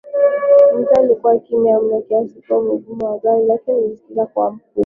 Mitaa 0.77 1.01
ilikuwa 1.03 1.39
kimya 1.39 1.79
mno 1.79 2.01
kiasi 2.01 2.41
kuwa 2.47 2.61
muungurumo 2.61 3.05
wa 3.05 3.17
gari 3.19 3.45
lake 3.45 3.71
ulisikika 3.73 4.25
kuwa 4.25 4.51
mkubwa 4.51 4.79